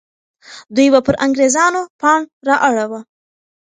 دوی 0.75 0.87
به 0.93 0.99
پر 1.05 1.15
انګریزانو 1.25 1.81
پاڼ 1.99 2.19
را 2.47 2.55
اړوه. 2.67 2.99